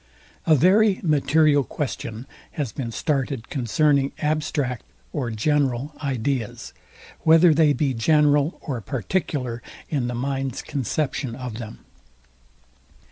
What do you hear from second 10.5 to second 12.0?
CONCEPTION OF THEM.